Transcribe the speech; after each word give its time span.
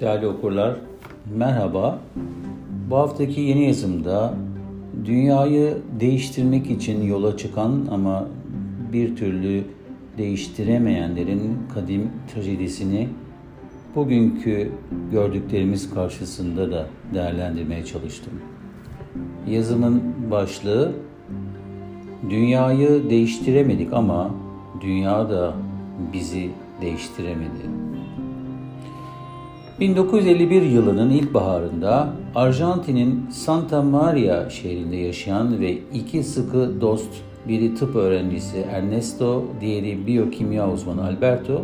Değerli 0.00 0.26
okurlar, 0.26 0.76
merhaba. 1.36 1.98
Bu 2.90 2.96
haftaki 2.96 3.40
yeni 3.40 3.66
yazımda 3.66 4.34
dünyayı 5.04 5.76
değiştirmek 6.00 6.70
için 6.70 7.02
yola 7.02 7.36
çıkan 7.36 7.86
ama 7.90 8.26
bir 8.92 9.16
türlü 9.16 9.64
değiştiremeyenlerin 10.18 11.58
kadim 11.74 12.10
trajedisini 12.34 13.08
bugünkü 13.96 14.72
gördüklerimiz 15.12 15.94
karşısında 15.94 16.72
da 16.72 16.86
değerlendirmeye 17.14 17.84
çalıştım. 17.84 18.32
Yazımın 19.48 20.02
başlığı 20.30 20.92
Dünyayı 22.30 23.10
değiştiremedik 23.10 23.92
ama 23.92 24.30
dünya 24.80 25.30
da 25.30 25.54
bizi 26.12 26.50
değiştiremedi. 26.80 27.79
1951 29.80 30.62
yılının 30.62 31.10
ilkbaharında 31.10 32.08
Arjantin'in 32.34 33.30
Santa 33.30 33.82
Maria 33.82 34.50
şehrinde 34.50 34.96
yaşayan 34.96 35.60
ve 35.60 35.78
iki 35.94 36.22
sıkı 36.22 36.80
dost, 36.80 37.08
biri 37.48 37.74
tıp 37.74 37.96
öğrencisi 37.96 38.58
Ernesto, 38.72 39.44
diğeri 39.60 40.06
biyokimya 40.06 40.70
uzmanı 40.70 41.04
Alberto, 41.04 41.62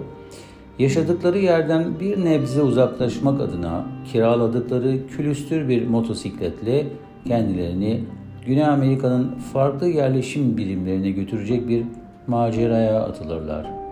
yaşadıkları 0.78 1.38
yerden 1.38 2.00
bir 2.00 2.24
nebze 2.24 2.62
uzaklaşmak 2.62 3.40
adına 3.40 3.84
kiraladıkları 4.12 5.06
külüstür 5.06 5.68
bir 5.68 5.86
motosikletle 5.86 6.86
kendilerini 7.26 8.00
Güney 8.46 8.64
Amerika'nın 8.64 9.34
farklı 9.52 9.88
yerleşim 9.88 10.56
birimlerine 10.56 11.10
götürecek 11.10 11.68
bir 11.68 11.82
maceraya 12.26 13.02
atılırlar. 13.02 13.85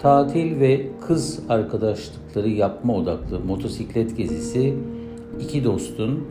Tatil 0.00 0.60
ve 0.60 0.86
kız 1.06 1.40
arkadaşlıkları 1.48 2.48
yapma 2.48 2.94
odaklı 2.94 3.40
motosiklet 3.40 4.16
gezisi 4.16 4.74
iki 5.40 5.64
dostun 5.64 6.24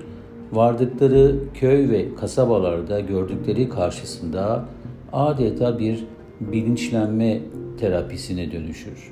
vardıkları 0.51 1.35
köy 1.53 1.89
ve 1.89 2.15
kasabalarda 2.15 2.99
gördükleri 2.99 3.69
karşısında 3.69 4.65
adeta 5.13 5.79
bir 5.79 6.05
bilinçlenme 6.41 7.39
terapisine 7.79 8.51
dönüşür. 8.51 9.11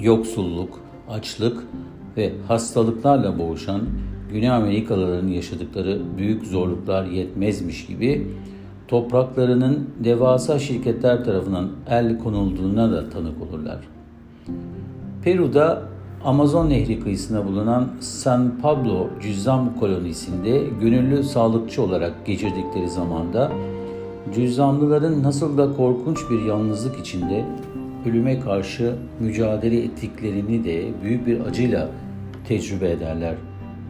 Yoksulluk, 0.00 0.80
açlık 1.08 1.62
ve 2.16 2.32
hastalıklarla 2.48 3.38
boğuşan 3.38 3.82
Güney 4.32 4.50
Amerikalıların 4.50 5.28
yaşadıkları 5.28 6.00
büyük 6.18 6.46
zorluklar 6.46 7.04
yetmezmiş 7.04 7.86
gibi 7.86 8.26
topraklarının 8.88 9.90
devasa 10.04 10.58
şirketler 10.58 11.24
tarafından 11.24 11.68
el 11.88 12.18
konulduğuna 12.18 12.92
da 12.92 13.10
tanık 13.10 13.42
olurlar. 13.42 13.78
Peru'da 15.22 15.82
Amazon 16.24 16.70
Nehri 16.70 17.00
kıyısında 17.00 17.46
bulunan 17.46 17.88
San 18.00 18.52
Pablo 18.62 19.06
cüzzam 19.22 19.78
kolonisinde 19.80 20.62
gönüllü 20.80 21.22
sağlıkçı 21.22 21.82
olarak 21.82 22.26
geçirdikleri 22.26 22.88
zamanda 22.88 23.52
cüzzamlıların 24.34 25.22
nasıl 25.22 25.58
da 25.58 25.72
korkunç 25.76 26.18
bir 26.30 26.42
yalnızlık 26.42 27.00
içinde 27.00 27.44
ölüme 28.06 28.40
karşı 28.40 28.94
mücadele 29.20 29.84
ettiklerini 29.84 30.64
de 30.64 30.84
büyük 31.02 31.26
bir 31.26 31.40
acıyla 31.40 31.88
tecrübe 32.48 32.90
ederler 32.90 33.34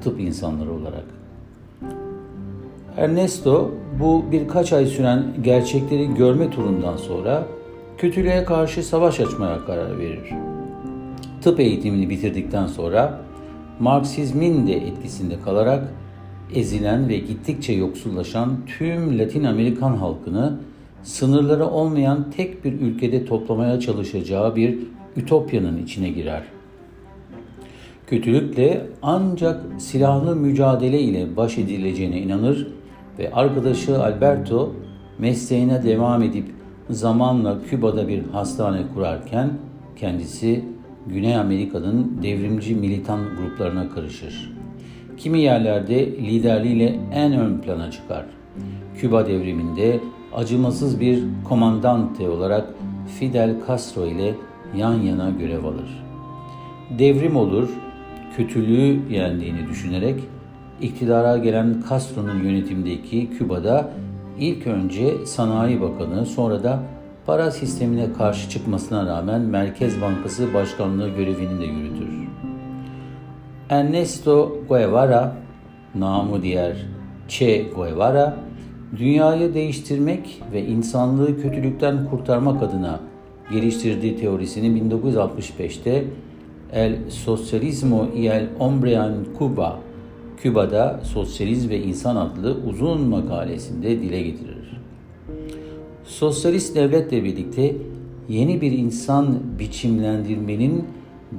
tıp 0.05 0.20
insanları 0.20 0.72
olarak. 0.72 1.16
Ernesto 2.97 3.70
bu 4.00 4.25
birkaç 4.33 4.72
ay 4.72 4.86
süren 4.86 5.25
gerçekleri 5.42 6.14
görme 6.14 6.50
turundan 6.50 6.97
sonra 6.97 7.47
kötülüğe 7.98 8.44
karşı 8.44 8.83
savaş 8.83 9.20
açmaya 9.20 9.64
karar 9.64 9.98
verir. 9.98 10.33
Tıp 11.42 11.61
eğitimini 11.61 12.11
bitirdikten 12.11 12.66
sonra 12.66 13.20
Marksizmin 13.80 14.66
de 14.66 14.77
etkisinde 14.77 15.34
kalarak 15.44 15.93
ezilen 16.54 17.09
ve 17.09 17.19
gittikçe 17.19 17.72
yoksullaşan 17.72 18.56
tüm 18.78 19.19
Latin 19.19 19.44
Amerikan 19.44 19.97
halkını 19.97 20.59
sınırları 21.03 21.66
olmayan 21.66 22.31
tek 22.37 22.65
bir 22.65 22.72
ülkede 22.72 23.25
toplamaya 23.25 23.81
çalışacağı 23.81 24.56
bir 24.56 24.78
ütopyanın 25.16 25.82
içine 25.82 26.09
girer. 26.09 26.42
Kötülükle 28.06 28.87
ancak 29.03 29.62
silahlı 29.78 30.37
mücadele 30.37 31.00
ile 31.00 31.37
baş 31.37 31.59
edileceğine 31.59 32.21
inanır 32.21 32.66
ve 33.19 33.32
arkadaşı 33.32 34.03
Alberto 34.03 34.72
mesleğine 35.19 35.82
devam 35.82 36.22
edip 36.22 36.47
zamanla 36.91 37.62
Küba'da 37.62 38.09
bir 38.09 38.22
hastane 38.32 38.78
kurarken 38.94 39.50
kendisi 39.97 40.65
Güney 41.06 41.37
Amerika'nın 41.37 42.22
devrimci 42.22 42.75
militan 42.75 43.21
gruplarına 43.38 43.88
karışır. 43.88 44.53
Kimi 45.16 45.41
yerlerde 45.41 46.06
liderliğiyle 46.06 46.99
en 47.12 47.32
ön 47.32 47.59
plana 47.59 47.91
çıkar. 47.91 48.25
Küba 48.99 49.27
devriminde 49.27 50.00
acımasız 50.34 51.00
bir 51.00 51.22
komandante 51.44 52.28
olarak 52.28 52.75
Fidel 53.19 53.54
Castro 53.69 54.06
ile 54.06 54.34
yan 54.77 54.94
yana 54.94 55.31
görev 55.31 55.65
alır. 55.65 56.04
Devrim 56.98 57.37
olur, 57.37 57.69
kötülüğü 58.37 59.00
yendiğini 59.10 59.69
düşünerek 59.69 60.21
iktidara 60.81 61.38
gelen 61.38 61.84
Castro'nun 61.91 62.44
yönetimindeki 62.44 63.31
Küba'da 63.31 63.91
ilk 64.38 64.66
önce 64.66 65.26
Sanayi 65.26 65.81
Bakanı 65.81 66.26
sonra 66.26 66.64
da 66.64 66.82
para 67.26 67.50
sistemine 67.50 68.12
karşı 68.12 68.50
çıkmasına 68.50 69.06
rağmen 69.06 69.41
Merkez 69.41 70.00
Bankası 70.00 70.54
Başkanlığı 70.54 71.09
görevini 71.09 71.60
de 71.60 71.65
yürütür. 71.65 72.09
Ernesto 73.70 74.56
Guevara, 74.69 75.32
namı 75.94 76.42
diğer 76.42 76.76
Che 77.28 77.62
Guevara, 77.76 78.36
dünyayı 78.97 79.54
değiştirmek 79.54 80.42
ve 80.53 80.66
insanlığı 80.66 81.42
kötülükten 81.42 82.10
kurtarmak 82.10 82.62
adına 82.62 83.00
geliştirdiği 83.50 84.16
teorisini 84.16 84.81
1965'te 84.81 86.04
El 86.72 87.10
Socialismo 87.10 88.09
y 88.15 88.28
el 88.28 88.48
Hombre 88.59 88.92
en 88.92 89.25
Cuba 89.38 89.85
Küba'da 90.36 91.00
Sosyaliz 91.04 91.69
ve 91.69 91.82
İnsan 91.82 92.16
adlı 92.16 92.56
uzun 92.69 93.00
makalesinde 93.00 94.00
dile 94.00 94.22
getirir. 94.22 94.80
Sosyalist 96.04 96.76
devletle 96.76 97.24
birlikte 97.24 97.76
yeni 98.28 98.60
bir 98.60 98.72
insan 98.72 99.38
biçimlendirmenin 99.58 100.84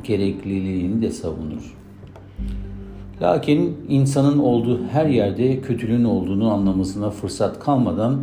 gerekliliğini 0.04 1.02
de 1.02 1.12
savunur. 1.12 1.78
Lakin 3.22 3.78
insanın 3.90 4.40
olduğu 4.40 4.84
her 4.84 5.06
yerde 5.06 5.62
kötülüğün 5.62 6.04
olduğunu 6.04 6.54
anlamasına 6.54 7.10
fırsat 7.10 7.60
kalmadan 7.60 8.20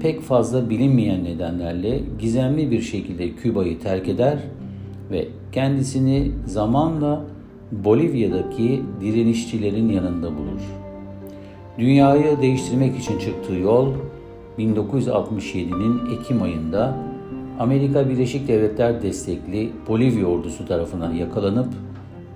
pek 0.00 0.20
fazla 0.20 0.70
bilinmeyen 0.70 1.24
nedenlerle 1.24 2.00
gizemli 2.18 2.70
bir 2.70 2.80
şekilde 2.80 3.34
Küba'yı 3.34 3.80
terk 3.80 4.08
eder 4.08 4.38
ve 5.10 5.28
kendisini 5.52 6.32
zamanla 6.46 7.24
Bolivya'daki 7.72 8.82
direnişçilerin 9.00 9.88
yanında 9.88 10.26
bulur. 10.26 10.60
Dünyayı 11.78 12.40
değiştirmek 12.42 12.98
için 12.98 13.18
çıktığı 13.18 13.54
yol 13.54 13.92
1967'nin 14.58 16.14
Ekim 16.14 16.42
ayında 16.42 16.96
Amerika 17.58 18.08
Birleşik 18.08 18.48
Devletler 18.48 19.02
destekli 19.02 19.70
Bolivya 19.88 20.26
ordusu 20.26 20.66
tarafından 20.66 21.12
yakalanıp 21.12 21.68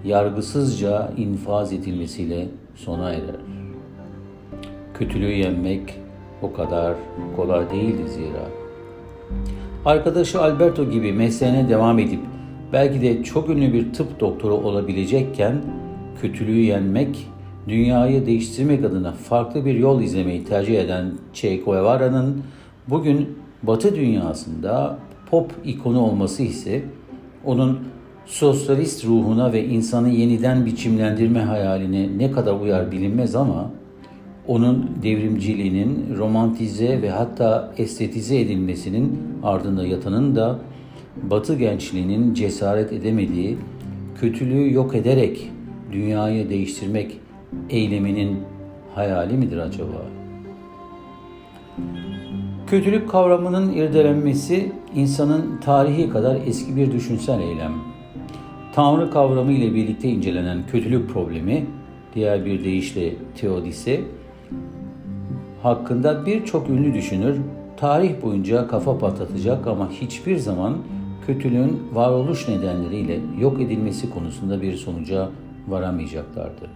yargısızca 0.04 1.12
infaz 1.16 1.72
edilmesiyle 1.72 2.48
sona 2.74 3.10
erer. 3.10 3.36
Kötülüğü 4.94 5.32
yenmek 5.32 5.94
o 6.42 6.52
kadar 6.52 6.94
kolay 7.36 7.70
değildi 7.70 8.08
zira. 8.08 8.48
Arkadaşı 9.84 10.42
Alberto 10.42 10.90
gibi 10.90 11.12
mesleğine 11.12 11.68
devam 11.68 11.98
edip 11.98 12.20
belki 12.72 13.02
de 13.02 13.22
çok 13.22 13.50
ünlü 13.50 13.72
bir 13.72 13.92
tıp 13.92 14.20
doktoru 14.20 14.54
olabilecekken 14.54 15.62
kötülüğü 16.20 16.60
yenmek, 16.60 17.26
dünyayı 17.68 18.26
değiştirmek 18.26 18.84
adına 18.84 19.12
farklı 19.12 19.64
bir 19.64 19.74
yol 19.74 20.02
izlemeyi 20.02 20.44
tercih 20.44 20.80
eden 20.80 21.12
Che 21.32 21.56
Guevara'nın 21.56 22.42
bugün 22.88 23.28
Batı 23.62 23.96
dünyasında 23.96 24.98
pop 25.30 25.52
ikonu 25.64 26.00
olması 26.00 26.42
ise 26.42 26.82
onun 27.44 27.78
sosyalist 28.26 29.04
ruhuna 29.04 29.52
ve 29.52 29.64
insanı 29.64 30.08
yeniden 30.08 30.66
biçimlendirme 30.66 31.40
hayaline 31.40 32.18
ne 32.18 32.30
kadar 32.30 32.60
uyar 32.60 32.92
bilinmez 32.92 33.34
ama 33.34 33.70
onun 34.48 34.90
devrimciliğinin 35.02 36.16
romantize 36.18 37.02
ve 37.02 37.10
hatta 37.10 37.72
estetize 37.78 38.40
edilmesinin 38.40 39.18
ardında 39.42 39.86
yatanın 39.86 40.36
da 40.36 40.58
Batı 41.22 41.54
gençliğinin 41.54 42.34
cesaret 42.34 42.92
edemediği, 42.92 43.56
kötülüğü 44.20 44.72
yok 44.72 44.94
ederek 44.94 45.50
dünyayı 45.92 46.50
değiştirmek 46.50 47.20
eyleminin 47.70 48.38
hayali 48.94 49.36
midir 49.36 49.58
acaba? 49.58 50.02
Kötülük 52.66 53.10
kavramının 53.10 53.72
irdelenmesi 53.72 54.72
insanın 54.94 55.60
tarihi 55.64 56.10
kadar 56.10 56.38
eski 56.46 56.76
bir 56.76 56.92
düşünsel 56.92 57.40
eylem. 57.40 57.72
Tanrı 58.72 59.10
kavramı 59.10 59.52
ile 59.52 59.74
birlikte 59.74 60.08
incelenen 60.08 60.58
kötülük 60.72 61.10
problemi, 61.10 61.66
diğer 62.14 62.44
bir 62.44 62.64
deyişle 62.64 63.12
teodise, 63.40 64.00
hakkında 65.62 66.26
birçok 66.26 66.70
ünlü 66.70 66.94
düşünür 66.94 67.36
tarih 67.76 68.22
boyunca 68.22 68.68
kafa 68.68 68.98
patlatacak 68.98 69.66
ama 69.66 69.90
hiçbir 69.90 70.36
zaman 70.36 70.76
kötülüğün 71.26 71.82
varoluş 71.92 72.48
nedenleriyle 72.48 73.20
yok 73.40 73.60
edilmesi 73.60 74.10
konusunda 74.10 74.62
bir 74.62 74.76
sonuca 74.76 75.28
varamayacaklardı. 75.68 76.70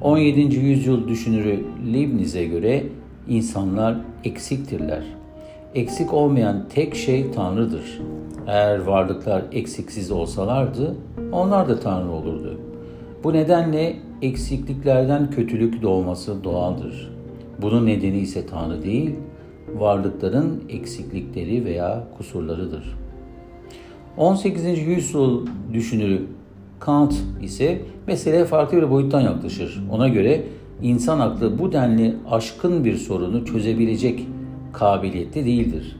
17. 0.00 0.40
yüzyıl 0.56 1.08
düşünürü 1.08 1.64
Leibniz'e 1.92 2.44
göre 2.44 2.84
insanlar 3.28 3.96
eksiktirler. 4.24 5.04
Eksik 5.74 6.14
olmayan 6.14 6.68
tek 6.68 6.94
şey 6.94 7.30
Tanrı'dır. 7.30 8.00
Eğer 8.46 8.78
varlıklar 8.78 9.42
eksiksiz 9.52 10.10
olsalardı 10.10 10.96
onlar 11.32 11.68
da 11.68 11.80
Tanrı 11.80 12.10
olurdu. 12.10 12.60
Bu 13.24 13.32
nedenle 13.32 13.96
eksikliklerden 14.22 15.30
kötülük 15.30 15.82
doğması 15.82 16.44
doğaldır. 16.44 17.10
Bunun 17.62 17.86
nedeni 17.86 18.18
ise 18.18 18.46
Tanrı 18.46 18.82
değil, 18.82 19.14
varlıkların 19.78 20.64
eksiklikleri 20.68 21.64
veya 21.64 22.04
kusurlarıdır. 22.16 23.07
18. 24.18 24.78
yüzyıl 24.78 25.46
düşünürü 25.72 26.26
Kant 26.80 27.14
ise 27.42 27.80
meseleye 28.06 28.44
farklı 28.44 28.76
bir 28.76 28.90
boyuttan 28.90 29.20
yaklaşır. 29.20 29.82
Ona 29.90 30.08
göre 30.08 30.44
insan 30.82 31.20
aklı 31.20 31.58
bu 31.58 31.72
denli 31.72 32.16
aşkın 32.30 32.84
bir 32.84 32.96
sorunu 32.96 33.44
çözebilecek 33.44 34.26
kabiliyette 34.72 35.44
değildir. 35.44 35.96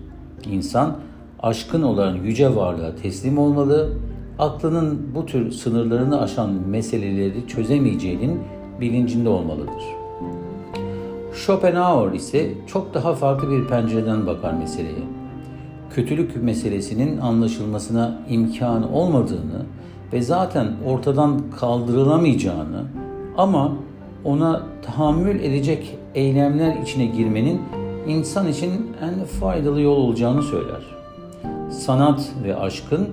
İnsan 0.53 0.97
aşkın 1.43 1.82
olan 1.82 2.15
yüce 2.15 2.56
varlığa 2.56 2.97
teslim 2.97 3.38
olmalı, 3.38 3.93
aklının 4.38 5.15
bu 5.15 5.26
tür 5.26 5.50
sınırlarını 5.50 6.20
aşan 6.20 6.50
meseleleri 6.69 7.47
çözemeyeceğinin 7.49 8.41
bilincinde 8.81 9.29
olmalıdır. 9.29 9.82
Schopenhauer 11.32 12.12
ise 12.12 12.50
çok 12.67 12.94
daha 12.94 13.15
farklı 13.15 13.50
bir 13.50 13.69
pencereden 13.69 14.26
bakar 14.26 14.53
meseleye. 14.53 15.18
Kötülük 15.94 16.43
meselesinin 16.43 17.19
anlaşılmasına 17.19 18.20
imkan 18.29 18.93
olmadığını 18.93 19.67
ve 20.12 20.23
zaten 20.23 20.73
ortadan 20.87 21.43
kaldırılamayacağını 21.61 22.85
ama 23.37 23.76
ona 24.25 24.62
tahammül 24.82 25.40
edecek 25.40 25.99
eylemler 26.14 26.76
içine 26.82 27.06
girmenin 27.06 27.61
insan 28.06 28.49
için 28.49 28.70
en 29.02 29.25
faydalı 29.25 29.81
yol 29.81 29.96
olacağını 29.96 30.43
söyler. 30.43 30.82
Sanat 31.70 32.32
ve 32.44 32.56
aşkın 32.56 33.08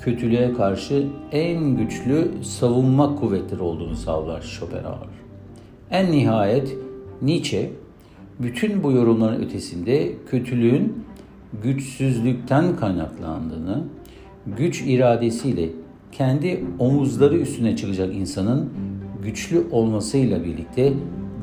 kötülüğe 0.00 0.52
karşı 0.52 1.06
en 1.32 1.76
güçlü 1.76 2.32
savunma 2.42 3.16
kuvvetleri 3.16 3.62
olduğunu 3.62 3.96
savlar 3.96 4.42
Schopenhauer. 4.42 5.08
En 5.90 6.12
nihayet 6.12 6.76
Nietzsche 7.22 7.70
bütün 8.38 8.82
bu 8.82 8.92
yorumların 8.92 9.42
ötesinde 9.42 10.12
kötülüğün 10.30 11.04
güçsüzlükten 11.62 12.76
kaynaklandığını, 12.76 13.84
güç 14.46 14.82
iradesiyle 14.86 15.68
kendi 16.12 16.64
omuzları 16.78 17.36
üstüne 17.36 17.76
çıkacak 17.76 18.14
insanın 18.14 18.70
güçlü 19.22 19.64
olmasıyla 19.70 20.44
birlikte 20.44 20.92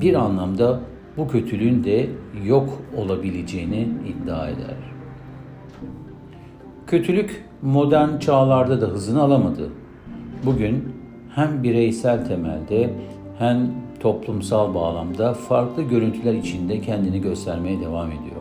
bir 0.02 0.13
anlamda 0.13 0.80
bu 1.18 1.28
kötülüğün 1.28 1.84
de 1.84 2.10
yok 2.46 2.69
olabileceğini 2.98 3.88
iddia 4.08 4.50
eder. 4.50 4.75
Kötülük 6.88 7.46
modern 7.62 8.18
çağlarda 8.18 8.81
da 8.81 8.86
hızını 8.86 9.22
alamadı. 9.22 9.69
Bugün 10.46 10.84
hem 11.36 11.64
bireysel 11.64 12.25
temelde 12.25 12.94
hem 13.38 13.72
toplumsal 14.00 14.74
bağlamda 14.74 15.34
farklı 15.34 15.84
görüntüler 15.84 16.34
içinde 16.34 16.81
kendini 16.81 17.22
göstermeye 17.22 17.80
devam 17.81 18.07
ediyor. 18.07 18.41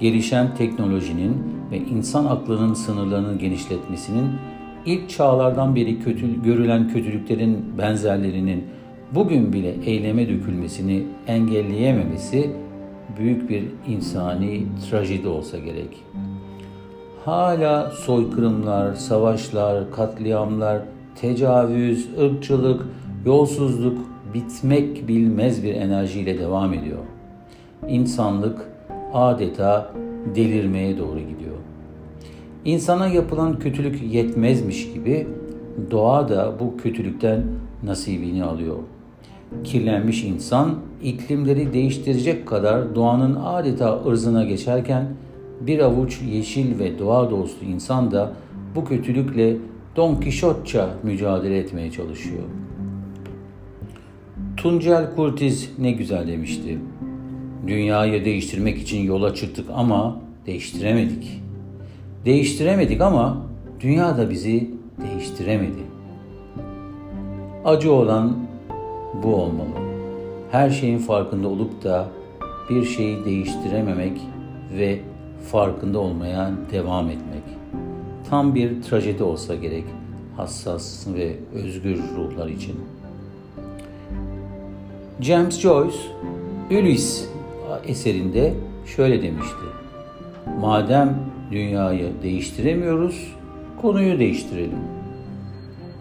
Gelişen 0.00 0.54
teknolojinin 0.54 1.36
ve 1.70 1.78
insan 1.78 2.24
aklının 2.24 2.74
sınırlarını 2.74 3.38
genişletmesinin 3.38 4.30
ilk 4.86 5.10
çağlardan 5.10 5.76
beri 5.76 6.00
kötü, 6.00 6.42
görülen 6.42 6.88
kötülüklerin 6.88 7.78
benzerlerinin 7.78 8.64
bugün 9.14 9.52
bile 9.52 9.74
eyleme 9.84 10.28
dökülmesini 10.28 11.06
engelleyememesi 11.26 12.50
büyük 13.18 13.50
bir 13.50 13.64
insani 13.88 14.62
trajedi 14.90 15.28
olsa 15.28 15.58
gerek. 15.58 16.04
Hala 17.24 17.90
soykırımlar, 17.90 18.94
savaşlar, 18.94 19.92
katliamlar, 19.92 20.82
tecavüz, 21.20 22.08
ırkçılık, 22.20 22.86
yolsuzluk 23.26 23.98
bitmek 24.34 25.08
bilmez 25.08 25.64
bir 25.64 25.74
enerjiyle 25.74 26.38
devam 26.38 26.74
ediyor. 26.74 26.98
İnsanlık 27.88 28.69
adeta 29.14 29.92
delirmeye 30.34 30.98
doğru 30.98 31.18
gidiyor. 31.18 31.56
İnsana 32.64 33.06
yapılan 33.06 33.58
kötülük 33.58 34.12
yetmezmiş 34.12 34.92
gibi 34.92 35.26
doğa 35.90 36.28
da 36.28 36.54
bu 36.60 36.76
kötülükten 36.76 37.42
nasibini 37.82 38.44
alıyor. 38.44 38.76
Kirlenmiş 39.64 40.24
insan 40.24 40.74
iklimleri 41.02 41.72
değiştirecek 41.72 42.48
kadar 42.48 42.94
doğanın 42.94 43.34
adeta 43.44 44.04
ırzına 44.06 44.44
geçerken 44.44 45.08
bir 45.60 45.78
avuç 45.78 46.20
yeşil 46.22 46.78
ve 46.78 46.98
doğa 46.98 47.30
dostu 47.30 47.64
insan 47.64 48.10
da 48.10 48.32
bu 48.74 48.84
kötülükle 48.84 49.56
Don 49.96 50.20
Kişotça 50.20 50.90
mücadele 51.02 51.58
etmeye 51.58 51.90
çalışıyor. 51.90 52.42
Tuncel 54.56 55.14
Kurtiz 55.16 55.70
ne 55.78 55.92
güzel 55.92 56.28
demişti. 56.28 56.78
Dünyayı 57.66 58.24
değiştirmek 58.24 58.78
için 58.78 59.02
yola 59.02 59.34
çıktık 59.34 59.66
ama 59.74 60.16
değiştiremedik. 60.46 61.40
Değiştiremedik 62.24 63.00
ama 63.00 63.46
dünya 63.80 64.18
da 64.18 64.30
bizi 64.30 64.70
değiştiremedi. 65.02 65.82
Acı 67.64 67.92
olan 67.92 68.36
bu 69.22 69.34
olmalı. 69.34 69.68
Her 70.50 70.70
şeyin 70.70 70.98
farkında 70.98 71.48
olup 71.48 71.84
da 71.84 72.08
bir 72.70 72.84
şeyi 72.84 73.24
değiştirememek 73.24 74.20
ve 74.78 75.00
farkında 75.50 75.98
olmaya 75.98 76.50
devam 76.72 77.10
etmek. 77.10 77.42
Tam 78.30 78.54
bir 78.54 78.82
trajedi 78.82 79.22
olsa 79.22 79.54
gerek 79.54 79.84
hassas 80.36 81.06
ve 81.14 81.36
özgür 81.54 81.98
ruhlar 82.16 82.48
için. 82.48 82.74
James 85.20 85.60
Joyce, 85.60 85.96
Ulysse 86.70 87.39
eserinde 87.78 88.54
şöyle 88.86 89.22
demişti. 89.22 89.64
Madem 90.60 91.18
dünyayı 91.50 92.10
değiştiremiyoruz, 92.22 93.34
konuyu 93.82 94.18
değiştirelim. 94.18 94.78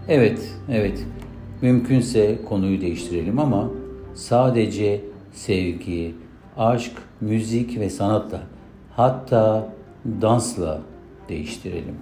Evet, 0.08 0.56
evet. 0.72 1.06
Mümkünse 1.62 2.40
konuyu 2.50 2.82
değiştirelim 2.82 3.40
ama 3.40 3.70
sadece 4.14 5.02
sevgi, 5.34 6.16
aşk, 6.58 6.92
müzik 7.22 7.80
ve 7.80 7.90
sanatla 7.90 8.42
hatta 8.96 9.74
dansla 10.22 10.82
değiştirelim. 11.30 11.96